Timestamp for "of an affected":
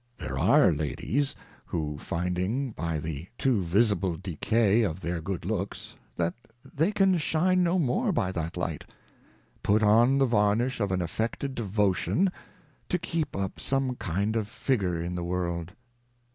10.79-11.53